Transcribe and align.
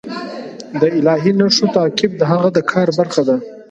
د 0.79 0.83
الهي 0.99 1.31
نښو 1.39 1.65
تعقیب 1.75 2.11
د 2.17 2.21
هغه 2.31 2.49
د 2.53 2.57
کار 2.71 2.87
برخه 2.99 3.21
ده. 3.27 3.35